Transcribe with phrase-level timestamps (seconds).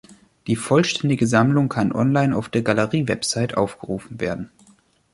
[0.47, 4.49] Die vollständige Sammlung kann online auf der Galerie-Website aufgerufen werden.